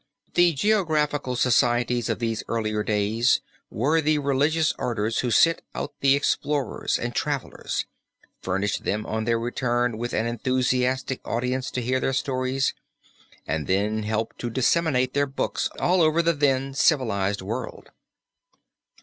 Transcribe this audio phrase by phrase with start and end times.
[0.33, 6.15] The geographical societies of these earlier days were the religious orders who sent but the
[6.15, 7.85] explorers and travelers,
[8.41, 12.73] furnished them on their return with an enthusiastic audience to hear their stories,
[13.45, 17.91] and then helped to disseminate their books all over the then civilized world.